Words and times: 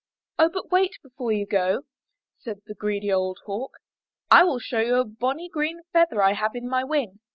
"Oh, 0.39 0.49
but 0.49 0.71
wait 0.71 0.97
before 1.03 1.31
you 1.31 1.45
go," 1.45 1.83
said 2.39 2.61
the 2.65 2.73
greedy 2.73 3.13
old 3.13 3.37
Hawk, 3.45 3.73
"and 4.31 4.39
I 4.39 4.43
will 4.43 4.57
show 4.57 4.79
you 4.79 4.95
a 4.95 5.05
bonny 5.05 5.47
green 5.47 5.83
feather 5.93 6.23
I 6.23 6.33
have 6.33 6.55
in 6.55 6.67
my 6.67 6.83
wing." 6.83 7.19